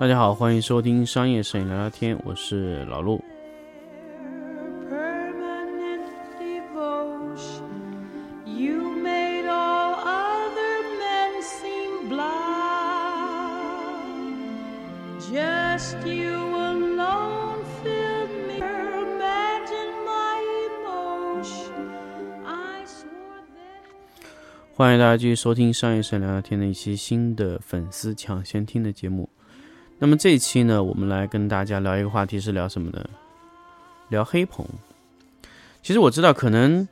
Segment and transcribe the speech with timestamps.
[0.00, 3.22] 大家好，欢迎收听商业摄影聊聊天，我是老陆。
[24.72, 29.28] 欢迎大家继续收听商业摄影聊聊天的一期新的粉丝抢先听的节目。
[30.02, 33.04] 那么这一期呢，我们来跟大家聊一个话题是聊什么呢？
[34.08, 34.66] 聊黑棚。
[35.82, 36.88] 其实我知道，可能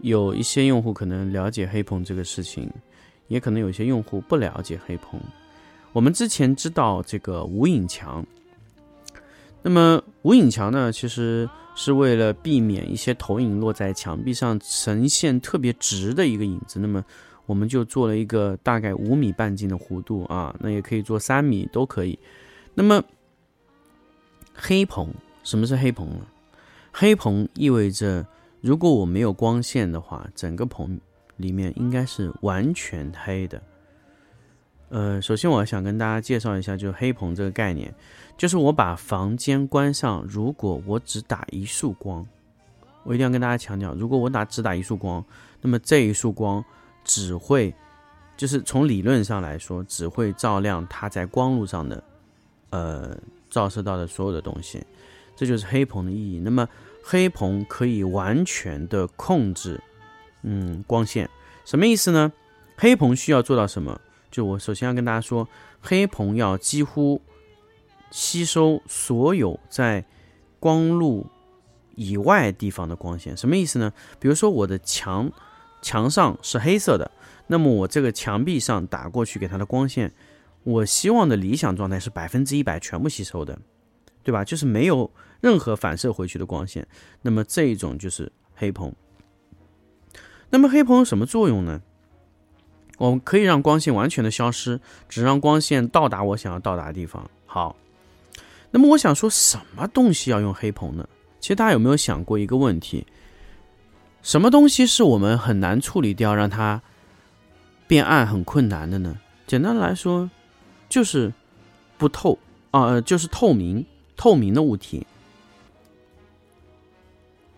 [0.00, 2.70] 有一些用户可能了解黑棚这个事情，
[3.26, 5.20] 也可能有些用户不了解黑棚。
[5.92, 8.24] 我们之前知道这个无影墙，
[9.60, 17.04] 那么无影墙呢，其实是为了避免一些投影落在墙壁上呈现特别直的一个影子，那么
[17.50, 22.16] 我们就做了一个大概五米半径的弧度啊，那也可以做三米都可以。
[22.74, 23.02] 那么
[24.54, 25.12] 黑棚，
[25.42, 26.24] 什么是黑棚呢？
[26.92, 28.24] 黑棚意味着，
[28.60, 31.00] 如果我没有光线的话，整个棚
[31.38, 33.60] 里面应该是完全黑的。
[34.90, 37.92] 呃，首先我想跟大家介绍一下，就是黑棚这个概念，
[38.38, 42.24] 就是我把房间关上，如果我只打一束光，
[43.02, 45.24] 我一定要跟大家强调，如果我打只打一束光，
[45.60, 46.64] 那么这一束光
[47.04, 47.74] 只会，
[48.36, 52.02] 就是从理论上来说，只会照亮它在光路上的，
[52.70, 53.16] 呃，
[53.48, 54.84] 照射到的所有的东西，
[55.36, 56.38] 这就是黑棚的意义。
[56.40, 56.68] 那么
[57.02, 59.80] 黑棚可以完全的控制，
[60.42, 61.28] 嗯，光线，
[61.64, 62.32] 什么意思呢？
[62.76, 64.00] 黑棚需要做到什么？
[64.30, 65.48] 就我首先要跟大家说，
[65.80, 67.20] 黑棚要几乎
[68.10, 70.04] 吸收所有在
[70.58, 71.26] 光路
[71.96, 73.92] 以外地方的光线，什么意思呢？
[74.18, 75.30] 比如说我的墙
[75.82, 77.10] 墙上是黑色的，
[77.46, 80.12] 那么我这个墙壁上打过去给它的光线，
[80.62, 83.58] 我希望的理想状态是百分之一百全部吸收的，
[84.22, 84.44] 对吧？
[84.44, 86.86] 就是没有任何反射回去的光线，
[87.22, 88.92] 那么这一种就是黑棚。
[90.50, 91.80] 那么黑棚有什么作用呢？
[92.98, 97.30] 我们可以让光线完全的消失，只让光线到达我想要到达的地方。
[97.46, 97.74] 好，
[98.70, 101.08] 那么我想说什么东西要用黑棚呢？
[101.40, 103.06] 其实大家有没有想过一个问题？
[104.30, 106.80] 什么东西是我们很难处理掉，让它
[107.88, 109.18] 变暗很困难的呢？
[109.44, 110.30] 简单来说，
[110.88, 111.32] 就是
[111.98, 112.38] 不透
[112.70, 113.84] 啊、就是透明、
[114.16, 115.04] 透明的物体，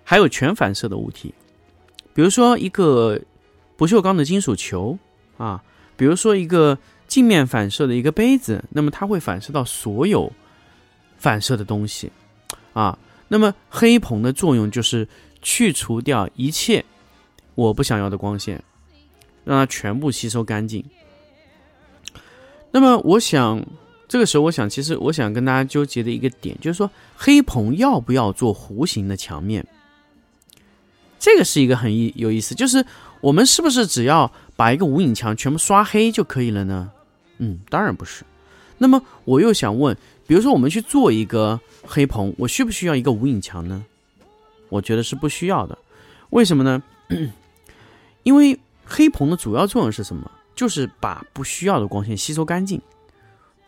[0.02, 1.34] 还有全反射的物体，
[2.14, 3.20] 比如说一个
[3.76, 4.98] 不锈钢的金属球
[5.36, 5.62] 啊，
[5.98, 10.32] 比如说一个镜面反射的一个杯子，那么它会反射到所有
[11.18, 12.10] 反射的东西
[12.72, 12.98] 啊。
[13.28, 15.06] 那么黑棚的作用就是
[15.42, 16.84] 去除掉一切
[17.54, 18.62] 我不想要的光线，
[19.44, 20.82] 让它全部吸收干净。
[22.70, 23.62] 那么我想，
[24.08, 29.66] 这个时候我想，其实我想跟大家纠结的一个点，就是说黑棚要不要做弧形的墙面？
[31.18, 32.84] 这个是一个很有意思，就是
[33.20, 36.90] 我们是不是只要把一个无影墙全部刷黑就可以了呢？
[37.38, 38.24] 嗯，当然不是。
[38.78, 43.84] 那么我又想问，比如说我们去做一个黑棚，我需不需要一个无影墙呢？
[44.72, 45.76] 我觉得是不需要的。
[46.30, 46.82] 为什么呢？
[48.24, 50.30] 因为黑棚的主要作用是什么？
[50.54, 52.80] 就是把不需要的光线吸收干净。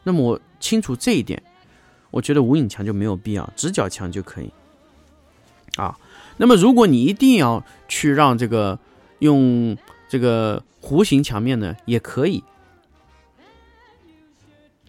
[0.02, 1.42] 那么我清楚这一点，
[2.10, 4.50] 我觉得无影墙就没有必要，直角墙就可以。
[5.76, 5.98] 啊，
[6.38, 8.78] 那么如果你一定要去让这个
[9.18, 9.76] 用
[10.08, 12.42] 这个弧形墙面呢，也可以。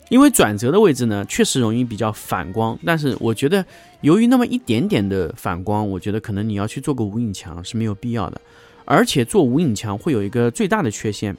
[0.10, 3.66] 因为转折的位置呢，确实容易比较反光，但是我觉得
[4.02, 8.40] 由于那么一点点的反光，我觉得可能你要去做个无影墙是没有必要的。
[8.86, 11.36] 而且做无影墙会有一个最大的缺陷，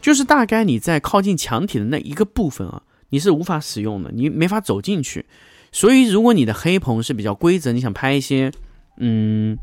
[0.00, 5.26] 就是大概你在靠近墙体的那一个部分啊，你是无法使用的，你没法走进去。
[5.72, 8.52] 所以如果你的黑棚是比较规则，你想拍一些
[8.98, 9.58] 嗯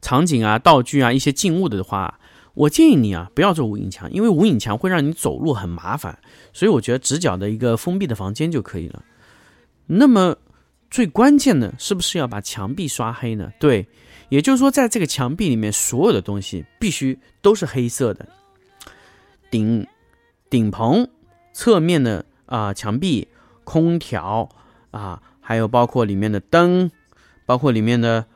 [0.00, 2.20] 场景啊、道具啊、一些静物的话，
[2.54, 6.18] 我建议你啊不要做无影墙，因为无影墙会让你走路很麻烦。
[6.52, 9.02] 所以我觉得直角的一个封闭的房间就可以了。
[9.86, 10.36] 那么
[10.90, 13.50] 最关键的是不是要把墙壁刷黑呢？
[13.58, 13.86] 对，
[14.28, 18.28] 也就是说在这个墙壁里面所有的东西必须都是黑色的，
[19.50, 19.86] 顶
[20.50, 21.08] 顶棚、
[21.54, 23.28] 侧面的啊、墙壁、
[23.64, 24.48] 空调
[24.90, 26.90] 啊，还有包括里面的灯，
[27.46, 28.26] 包括里面的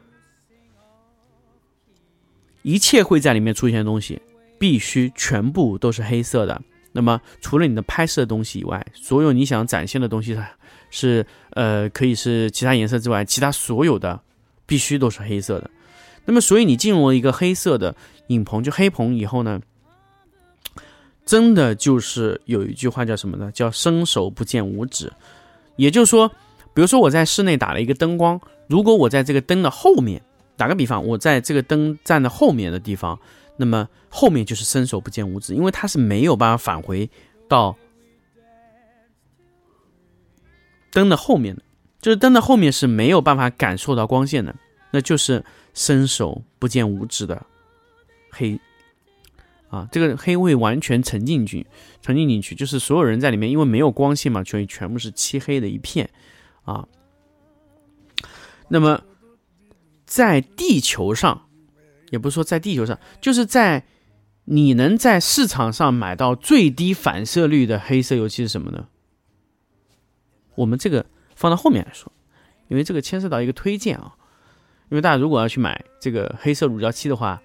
[2.66, 4.20] 一切会在里面出现的东西，
[4.58, 6.60] 必须全部都是黑色的。
[6.90, 10.36] 那么除了你的拍摄的东西以外，所有你想展现的东西
[10.90, 14.20] 是呃可以是其他颜色之外，其他所有的
[14.66, 15.70] 必须都是黑色的。
[16.24, 17.94] 那么所以你进入了一个黑色的
[18.26, 19.60] 影棚，就黑棚以后呢，
[21.24, 23.48] 真的就是有一句话叫什么呢？
[23.52, 25.12] 叫伸手不见五指。
[25.76, 26.28] 也就是说，
[26.74, 30.20] 比如说我在室内打了一个灯光，如果我在这个灯的后面，
[30.56, 33.19] 打个比方，我在这个灯站的后面的地方，
[33.56, 37.08] 那么后面就是伸手不见五指，因为它是没有办法返回
[37.49, 37.76] 到
[40.93, 41.62] 灯的后面的，
[42.00, 44.55] 就是灯的后面是没有办法感受到光线的，
[44.91, 45.44] 那就是
[45.75, 47.44] 伸手不见五指的
[48.31, 48.59] 黑
[49.69, 51.67] 啊，这个黑会完全沉进去，
[52.00, 56.09] 沉浸进去，就是所有人在里面，因为没有光线嘛，所以全部是漆黑的一片
[56.64, 56.87] 啊。
[58.69, 59.00] 那么
[60.06, 61.49] 在地球上，
[62.11, 63.85] 也不是说在地球上，就是在
[64.44, 68.88] 你能在市场上买到最低反射率的黑色油漆是什么呢？
[70.55, 71.05] 我们这个
[71.35, 72.11] 放到后面来说，
[72.69, 74.17] 因为这个牵涉到一个推荐啊。
[74.88, 77.43] 因为大家如果要去买这个黑色乳胶漆的话，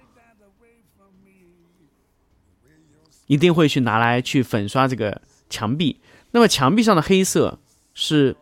[3.26, 5.20] 一定会去拿来去粉刷这个
[5.50, 6.00] 墙壁。
[6.30, 7.58] 那么墙壁上的黑色
[7.94, 8.36] 是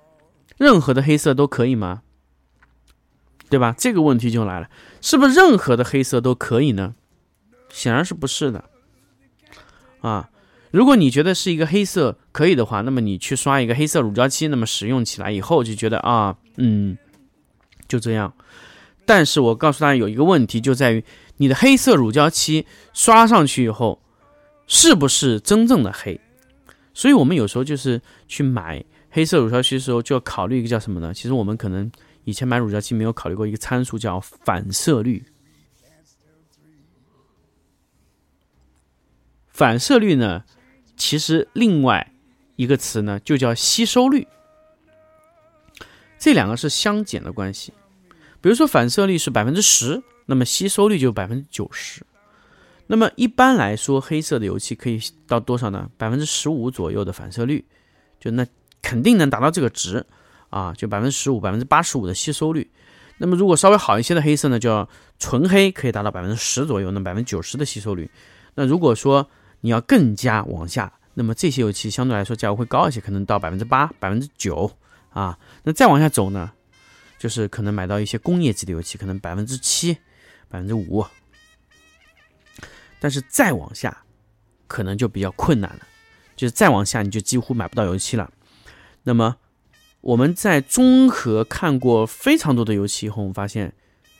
[0.58, 2.02] 任何的黑色都可以吗？
[3.50, 3.74] 对吧？
[3.76, 4.70] 这个问题就来了，
[5.02, 6.94] 是不是任何的黑色都可以呢？
[7.68, 8.64] 显然是不是的
[10.00, 10.30] 啊。
[10.70, 16.96] 如果你觉得是一个黑色可以的话，那么你去刷一个黑色乳胶漆，那么使用起来以后就觉得啊，嗯，
[17.88, 18.32] 就这样。
[19.04, 21.04] 但是我告诉大家有一个问题，就在于
[21.38, 24.00] 你的黑色乳胶漆刷上去以后，
[24.68, 26.20] 是不是真正的黑？
[26.94, 31.12] 所以我们有时候就是去买黑色乳胶漆的时候，就要考虑一个叫什么呢？
[31.12, 31.90] 其实我们可能
[32.30, 35.24] 以前买乳胶漆没有考虑过一个参数，叫反射率。
[39.48, 40.44] 反射率呢？
[40.96, 42.12] 其实另外
[42.56, 44.28] 一个词呢，就叫吸收率，
[46.18, 47.72] 这两个是相减的关系。
[48.40, 52.06] 比如说反射率是百分之十，那么吸收率就百分之九十。
[52.86, 55.90] 那么一般来说，黑色的油漆可以到多少呢？
[55.98, 57.64] 百分之十五左右的反射率，
[58.18, 58.46] 就那
[58.80, 60.06] 肯定能达到这个值
[60.50, 62.70] 啊，就百分之十五、百分之八十五的吸收率。
[63.18, 64.88] 那么如果稍微好一些的黑色呢，叫
[65.18, 68.10] 纯黑，可以达到百分之十左右，那百分之九十的吸收率。
[68.54, 69.28] 那如果说
[69.60, 74.70] 你要更加往下，那么这些油漆相对来说价格会高一些，可能到百分之八、百分之九
[75.10, 75.38] 啊。
[75.62, 76.50] 那再往下走呢，
[77.18, 79.92] 就是可能买到一些工业级的油漆，可能百分之七、
[80.48, 81.04] 百分之五。
[82.98, 84.04] 但是再往下，
[84.66, 85.80] 可能就比较困难了，
[86.36, 88.30] 就是再往下你就几乎买不到油漆了。
[89.02, 89.36] 那么
[90.00, 93.72] 我们在综合看过非常多的油漆以后，我们发现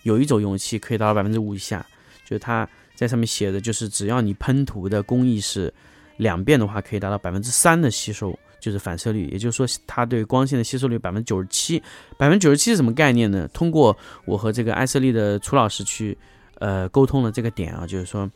[0.03, 1.85] 有一种油漆可以达到百分之五以下，
[2.25, 2.69] 就是它。
[2.97, 5.73] 在上面写的就是，只要你喷涂的工艺是
[6.19, 9.27] 两遍的话，可以达到百分之三的吸收，就是反射率。
[9.29, 11.83] 也就是说，它对光线的吸收率百分之九十七。
[12.19, 13.49] 百分之九十七是什么概念呢？
[13.55, 13.97] 通过
[14.27, 16.15] 我和这个艾瑟利的楚老师去
[16.59, 18.31] 呃沟通了这个点啊，就是说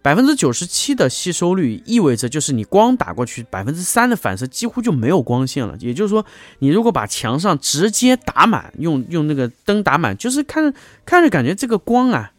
[0.00, 5.76] 百分之九十七的吸收率意味着就是你光打过去百分之三的反射几乎就没有光线了。
[5.80, 6.24] 也就是说，
[6.60, 10.72] 你如果把墙上直接打满，用用那个灯打满，就是看
[11.04, 12.32] 看着感觉这个光啊。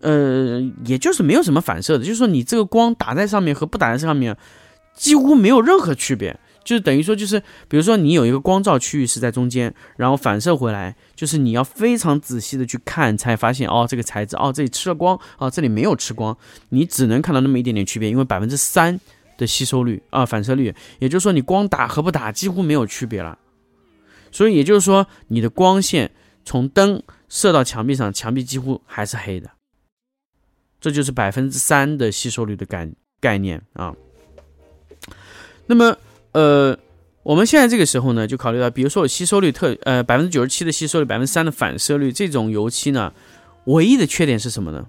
[0.00, 4.36] 呃，也就是没有什么反射的，就是说你这个光打在上面和不打在上面，
[4.96, 16.36] 几乎没有任何区别，就是等于说就是，比如说你有一个光照区域是在中间，然后反射回来，就是你要非常仔细的去看，才发现哦这个材质哦这里吃了光，哦这里没有吃光，
[16.68, 18.98] 你只能看到那么一点点区别，因为百分之三
[19.36, 23.38] 的吸收率啊反射率，也就是说你光打和不打几乎没有区别了，
[24.30, 26.10] 所以也就是说你的光线
[26.44, 29.50] 从灯射到墙壁上，墙壁几乎还是黑的。
[30.80, 33.94] 这就是百分之三的吸收率的概概念啊。
[35.66, 35.96] 那么，
[36.32, 36.78] 呃，
[37.22, 43.12] 我们现在这个时候呢，就考虑到，比如说我吸收率特呃百分之九十七的吸收率，百分之三的反射率，这种油漆呢，
[43.64, 44.86] 唯一的缺点是什么呢？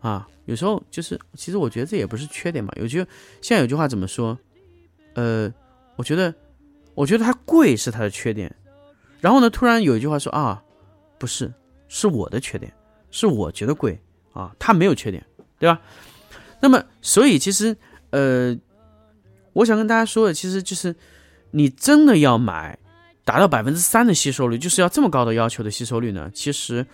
[0.00, 2.72] 啊，有时候就是，其实我觉得这也不是缺点嘛。
[2.76, 2.98] 有句
[3.40, 4.38] 现在有句话怎么说？
[5.14, 5.52] 呃，
[5.96, 6.34] 我觉得，
[6.94, 8.54] 我觉得它贵是它的缺点。
[9.20, 10.62] 然后呢，突然有一句话说啊，
[11.18, 11.52] 不是，
[11.88, 12.72] 是我的缺点，
[13.10, 13.98] 是我觉得贵。
[14.32, 15.26] 啊，它没有缺点，
[15.58, 15.80] 对吧？
[16.60, 17.76] 那么，所以其实，
[18.10, 18.56] 呃，
[19.52, 20.94] 我想跟大家说的，其实就是
[21.50, 22.78] 你真的要买
[23.24, 26.30] 达到百分之三的吸收率，就是要这么高的要求的吸收率呢？
[26.34, 26.86] 其实，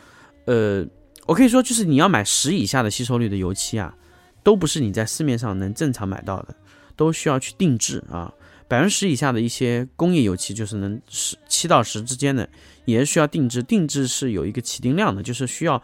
[0.46, 0.84] 呃，
[1.26, 3.94] 我可以说，就是你要买十以下的吸收率的油漆啊，
[4.42, 6.54] 都不是你在市面上能正常买到的，
[6.96, 8.32] 都需要去定制啊。
[8.68, 12.48] 百分之十以下的一些工业油漆，就是能十七到十之间的，
[12.84, 13.62] 也是需要定制。
[13.62, 15.82] 定制是有一个起定量的，就是需要。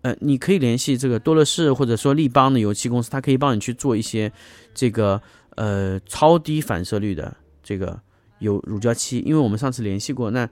[0.00, 4.32] 呃，你可以联系这个多乐士或者说立邦的油漆公司，它可以帮你去做一些
[4.74, 5.22] 这个
[5.56, 7.98] 呃超低反射率的这个
[8.38, 9.20] 有乳胶漆。
[9.20, 10.48] 因为我们上次联系过，那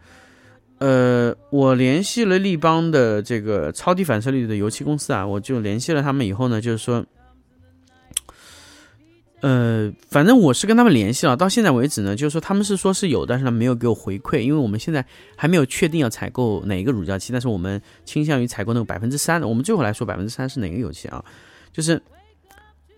[0.79, 7.05] 呃我联系了立邦的这个超低反射率的油漆公司啊，我就联系了他们以后呢，就是说
[9.43, 15.03] 呃，反正我是跟他们联系了，到现在为止呢，就是说他们是说是有，但是呢没有给我回馈，因为我们现在
[15.35, 19.49] 还没有确定要采购哪一个乳胶漆，但是我们倾向于采购那个百分之三的。
[19.49, 21.25] 我们最后来说百分之三是哪个油漆啊？
[21.73, 21.99] 就是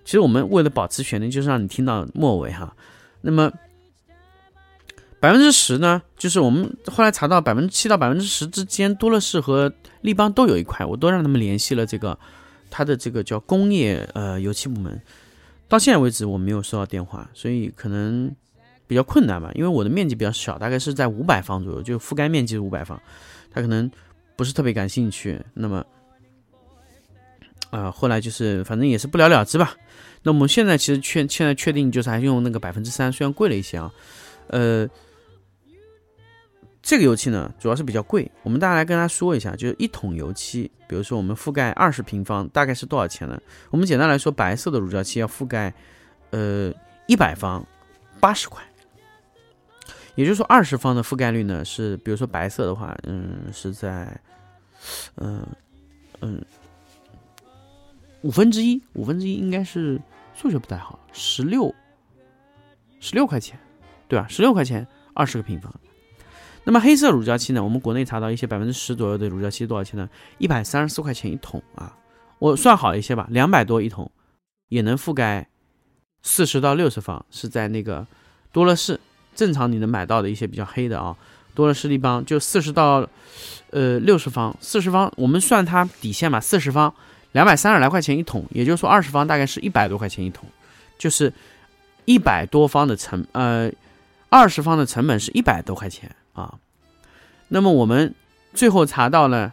[0.04, 2.74] 其实我们为了保持悬念，就是让你听到末尾哈。
[3.20, 3.52] 那么
[5.20, 12.18] 百分之十呢，就是我们后来查到百分之七到百分之十之间，多乐士和立邦都有一块，我都让他们联系了这个
[12.70, 15.00] 他的这个叫工业呃油漆部门。
[15.68, 18.30] 到现在为止，我没有收到电话，所以可能
[18.86, 19.50] 比较困难吧。
[19.54, 23.00] 因为我的面积比较小，大概是在五百方左右，就覆盖面积是五百方，
[23.50, 23.90] 他可能
[24.36, 25.40] 不是特别感兴趣。
[25.54, 25.82] 那么，
[27.72, 29.74] 啊，后来就是反正也是不了了之吧。
[30.22, 33.90] 那我们现在其实确现在确定就是还用那个百分之三，虽然贵了一些啊，
[34.48, 34.86] 呃，
[36.82, 38.30] 这个油漆呢主要是比较贵。
[38.42, 43.40] 我们大家来跟大家说一下，就是一桶油漆，比如说我们覆盖二十平方，大概是多少钱呢？
[43.70, 45.72] 我们简单来说，白色的乳胶漆要覆盖，
[46.30, 46.72] 呃，
[47.06, 47.66] 一百方，
[48.20, 48.62] 八十块。
[50.14, 54.14] 也就是说，二十方的覆盖率呢是，比如说白色的话，嗯，是在，
[55.16, 55.42] 嗯
[56.20, 56.38] 嗯，
[58.22, 60.00] 五分之一，五分之一应该是
[60.34, 61.74] 数学不太好，十六，
[63.00, 63.58] 十六块钱，
[64.08, 64.26] 对吧？
[64.28, 65.72] 十六块钱二十个平方。
[66.64, 67.62] 那么黑色乳胶漆呢？
[67.62, 70.08] 我们国内查到一些百分之十左右的乳胶漆多少钱呢？
[70.38, 71.96] 一百三十四块钱一桶啊！
[72.38, 74.10] 我算好一些吧，两百多一桶，
[74.68, 75.48] 也能覆盖
[76.22, 78.06] 四十到六十方，是在那个
[78.52, 79.00] 多乐士
[79.34, 81.16] 正常你能买到的一些比较黑的啊，
[81.52, 83.08] 多乐士立邦就四十到
[83.70, 86.94] 呃六十方，四十方我们算它底线嘛，四十方
[87.32, 90.48] 两百三十来块钱一桶，也就是说二十方大概是一百多块钱一桶，
[90.96, 91.32] 就是
[92.04, 93.70] 一百多方的成呃
[94.28, 96.14] 二十方的成本是一百多块钱。
[96.34, 96.58] 啊，
[97.48, 98.14] 那么我们
[98.54, 99.52] 最后查到了，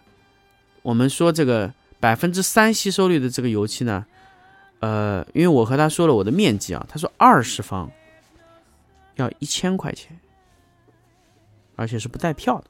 [0.81, 4.05] 我们说这个百分之三吸收率的这个油漆呢，
[4.79, 7.91] 呃，因为我和他说了我的面积啊，他说二十方
[9.15, 10.17] 要一千块钱，
[11.75, 12.65] 而且是不带票的，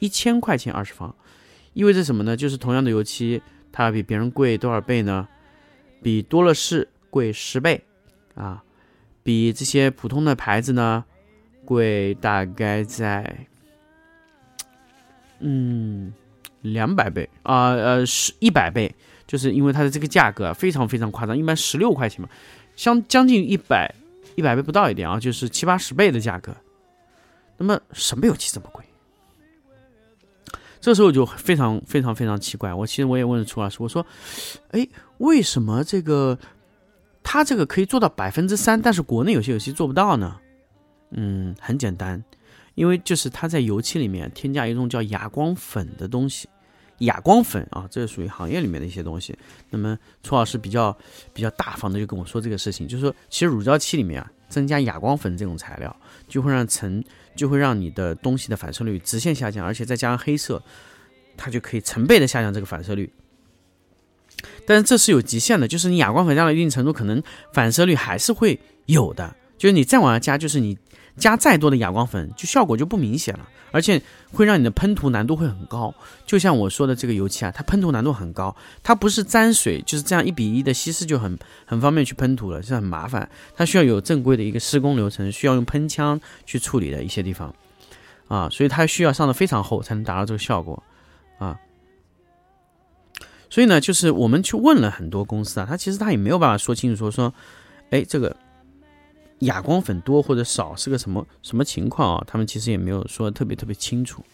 [0.00, 1.14] 一千块钱二十方，
[1.72, 2.36] 意味着什么呢？
[2.36, 3.42] 就是同样的油漆，
[3.74, 5.26] 它比别人贵多少倍呢？
[6.00, 7.82] 比多乐士贵十倍
[8.36, 8.62] 啊，
[9.24, 11.04] 比这些普通的牌子呢？
[11.64, 13.46] 贵大概在，
[15.40, 16.12] 嗯，
[16.60, 18.94] 两百倍啊，呃，是一百倍，
[19.26, 22.28] 就是因为它的这个价格非常非常夸张，一般十六块钱嘛，
[22.76, 23.92] 相将近一百
[24.36, 26.54] 一百倍不到一点啊，就是七八十倍的价格。
[27.56, 28.84] 那么什么油漆这么贵？
[30.84, 32.74] 这时候就非常非常非常奇怪。
[32.74, 34.04] 我其实我也问了楚老师，我说，
[34.72, 34.86] 哎，
[35.16, 36.38] 为什么这个
[37.22, 40.38] 它这个可以做到百分之三，但是国内有些油漆做不到呢？
[41.12, 42.22] 嗯，很简单，
[42.74, 46.46] 因为就是它在油漆里面添加一种叫哑光粉的东西，
[46.98, 49.34] 哑光粉啊，这是属于行业里面的一些东西。
[49.70, 50.94] 那么楚老师比较
[51.32, 55.94] 比较大方的就跟我说这个事情，就是说其实乳胶漆里面啊增加哑光粉这种材料，
[56.28, 57.02] 就会让成
[57.34, 60.62] 就会让你的东西的反射率直线下降，而且再加上黑色，
[61.36, 63.12] 它就可以成倍的下降这个反射率。
[64.66, 67.22] 但是这是有极限的，就是你哑光粉加到一定程度，可能
[67.52, 69.36] 反射率还是会有的。
[69.56, 70.78] 就是你再往下加，就是你。
[71.16, 74.02] 加再多的哑光粉，就效果就不明显了，而且
[74.32, 75.94] 会让你的喷涂难度会很高。
[76.26, 83.28] 就像我说的这个油漆啊，它喷涂难度很高，它不是沾水就是这样一比一的稀释就很很方便去喷涂了，是很麻烦。
[83.54, 87.54] 它需要有正规的一个施工流程，需要用喷枪去处理的一些地方
[88.26, 90.82] 啊，所以它需要上的非常厚才能达到这个效果
[91.38, 91.56] 啊。
[93.48, 97.32] 所以呢，就是我们去问了很多公司啊，他其实他也没有办法说清楚说说，
[97.90, 98.36] 哎，这个。
[99.40, 102.24] 哑光粉多或者少是个什么什么情况啊？
[102.26, 104.24] 他们其实也没有说特别特别清楚，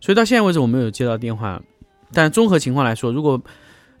[0.00, 1.62] 所以到现在为止我没有接到电话。
[2.12, 3.40] 但综合情况来说，如果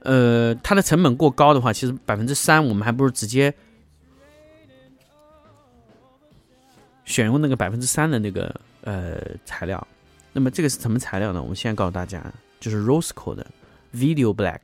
[0.00, 3.52] 呃它的成本过高的话，其实百分之三我们还不如直接
[7.04, 9.86] 选用那个百分之三的那个呃材料。
[10.32, 11.40] 那么这个是什么材料呢？
[11.40, 12.24] 我们现在告诉大家，
[12.58, 13.46] 就是 Rosco 的
[13.94, 14.60] Video Black。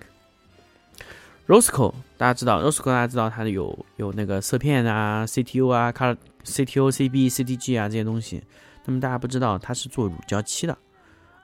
[1.51, 8.41] Rosco，大家知道，Rosco 大家知道它的有有那个色片啊、CTO 啊、Color CTO、CB、CTG 啊这些东西。
[8.85, 10.79] 那么大家不知道它是做乳胶漆的，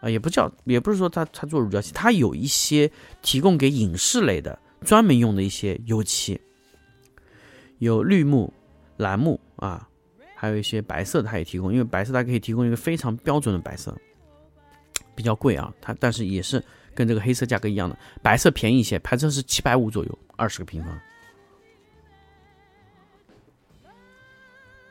[0.00, 2.88] 啊，也不叫，也不是说它它做乳胶漆，它有一些
[3.20, 6.40] 提供给影视类的专门用的一些油漆，
[7.78, 8.54] 有绿幕、
[8.98, 9.88] 蓝幕啊，
[10.36, 13.92] 还有一些白色的它也提供，因为白色它可以提供一个非常标准的白色，
[15.16, 16.62] 比较贵啊，它但是也是。
[16.96, 21.00] 跟这个黑色价格一样的，白色便宜一些，牌子是七百五左右，二十个平方。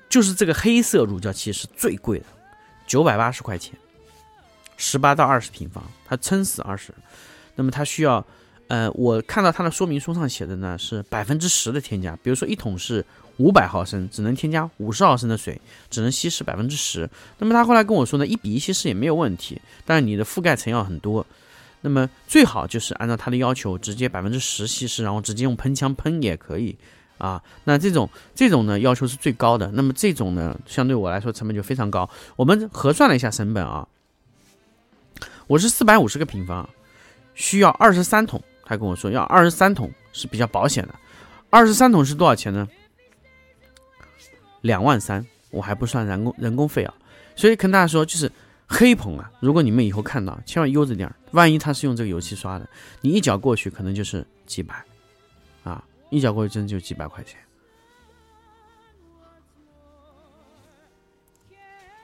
[0.08, 2.26] 就是这个黑色乳胶漆是最贵的，
[2.88, 3.76] 九百八十块钱，
[4.78, 6.94] 十八到二十平方，它撑死二十。
[7.56, 8.26] 那么它需要，
[8.70, 13.04] 呃，我看到它的说明书上写的呢是百分之十的添加，比如说一桶是
[13.38, 15.60] 五百毫升，只能添加五十毫升的水，
[15.90, 17.10] 只能稀释百分之十。
[17.40, 21.26] 那么他后来跟我说呢，一比一稀释也没有问题，但是你的覆盖层要很多。
[21.88, 26.76] 那么最好就是按照他的要求，直接百分之十稀释，然后直接用喷枪喷也可以
[27.20, 27.40] 啊。
[27.64, 29.70] 那这种这种呢要求是最高的。
[29.72, 32.10] 那么这种呢，相对我来说成本就非常高。
[32.36, 33.88] 我们核算了一下成本啊，
[35.46, 36.68] 我是四百五十个平方，
[37.36, 38.42] 需要二十三桶。
[38.66, 40.96] 他跟我说要二十三桶是比较保险的，
[41.52, 42.68] 二十三桶是多少钱呢？
[44.62, 46.92] 两万三，我还不算人工人工费啊。
[47.36, 48.32] 所以跟大家说，就是
[48.68, 52.68] 黑棚啊，如果你们以后看到，千万悠着点儿，万一他是用这个油漆刷的，
[53.02, 54.84] 你一脚过去可能就是几百，
[55.64, 57.40] 啊，一脚过去真就几百块钱。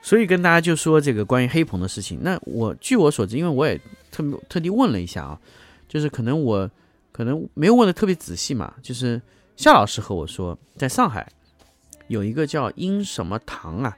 [0.00, 2.18] 所以跟大家就说这个关于黑棚的事情。
[2.22, 5.40] 那我据我所知，因为我也特特地问了一下啊。
[5.88, 6.70] 就是可能我
[7.12, 9.20] 可能没有问的特别仔细嘛，就是
[9.56, 11.30] 夏老师和我说，在上海
[12.08, 13.94] 有一个叫英什么堂啊，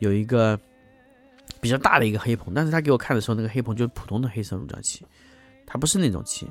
[0.00, 0.60] 有一个
[1.60, 5.04] 比较大的一个黑棚，但是他给我看的时候，那个黑棚就是普通的黑色乳胶漆，
[5.66, 6.46] 它不是那种漆，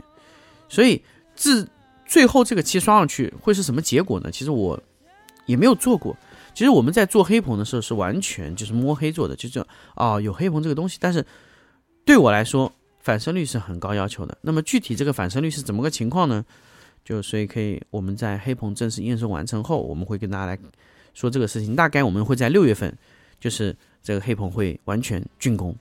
[0.69, 1.01] 所以
[1.35, 1.67] 自
[2.05, 4.31] 最后这个漆刷上去会是什么结果呢？
[4.31, 4.81] 其实我
[5.45, 6.15] 也没有做过，
[6.53, 11.25] 其实我们在做黑棚的时候是完全就是摸黑做的，就是哦有黑棚这个东西，但是
[12.05, 12.71] 对我来说。
[13.03, 16.45] 反射率是很高要求的，那么具体这个反射率是怎么个情况呢？
[17.03, 20.57] 就所以可以我们在黑棚正式验收完成后，我们会跟大家来
[21.13, 21.75] 说这个事情。
[21.75, 22.97] 大概我们会在六月份，
[23.43, 25.75] 就是这个黑棚会完全竣工，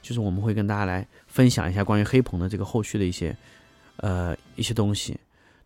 [0.00, 3.36] 就是我们会跟大家来分享一下关于黑棚的这个后续的一些
[3.96, 5.14] 呃一些东西。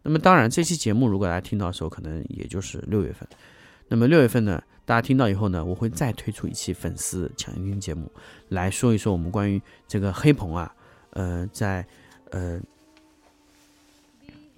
[0.02, 3.28] 那么当然这期节目如果大家听到的时候，可能也就是六月份。
[3.86, 8.10] 那么六月份呢，大家听到以后呢，我会再推出一期粉丝抢先听节目，
[8.48, 10.74] 来说一说我们关于这个黑棚啊。
[11.10, 11.86] 呃，在
[12.30, 12.60] 呃，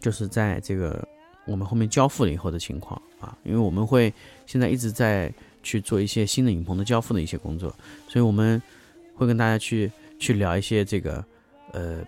[0.00, 1.06] 就是在这个
[1.44, 4.10] 我们后面交付了以后的情况啊，因为我们会
[4.46, 5.30] 现在一直在
[5.62, 7.74] 去做一些新的影棚的交付的一些工作，
[8.08, 8.60] 所以我们
[9.14, 11.24] 会跟大家去去聊一些这个
[11.72, 12.00] 呃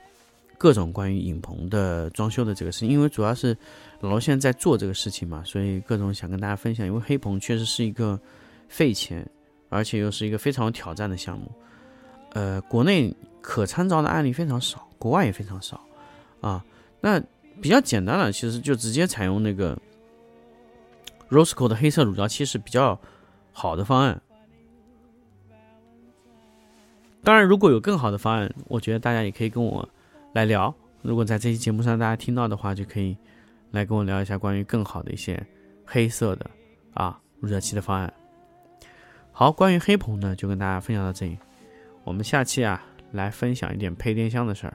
[0.58, 3.56] 各种关于影棚的装修的这个事情，因为主要是
[4.00, 8.18] 老罗现在在做这个事情嘛，所以各种想跟大家分享，因为黑棚确实是一个
[8.68, 9.28] 费钱，
[9.68, 11.50] 而且又是一个非常有挑战的项目，
[12.32, 13.14] 呃，国内。
[13.44, 15.84] 可参照的案例非常少，国外也非常少，
[16.40, 16.64] 啊，
[17.00, 17.20] 那
[17.60, 19.76] 比较简单的，其实就直接采用那个
[21.28, 22.96] Roseco 的黑色乳胶漆是比较
[23.52, 24.20] 好的方案。
[27.22, 29.88] 当然，如果有更好的方案，我觉得大家也可以跟我
[30.32, 30.74] 来聊。
[31.02, 33.16] 如果在这期节目上大家听到的话，就可以
[33.70, 35.40] 来跟我聊一下关于更好的一些
[35.84, 36.50] 黑色的
[36.94, 38.12] 啊乳胶漆的方案。
[39.30, 41.38] 好，关于黑棚呢，就跟大家分享到这里，
[42.04, 42.82] 我们下期啊。
[43.12, 44.74] 来分享一点配电箱的事儿。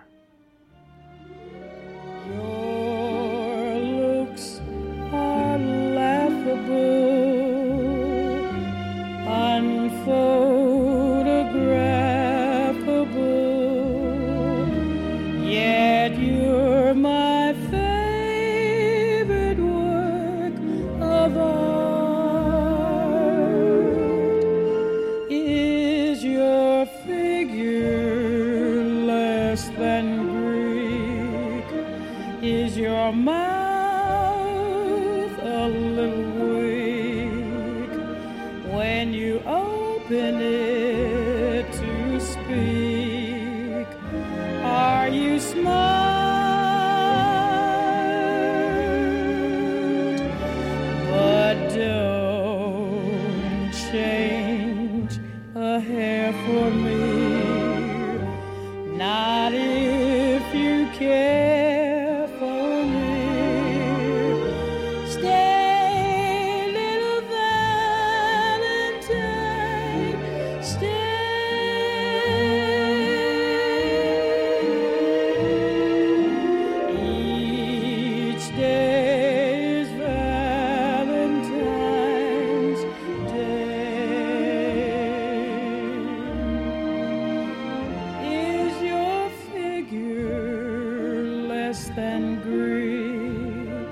[91.98, 93.88] And Greek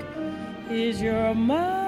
[0.70, 1.85] is your mind.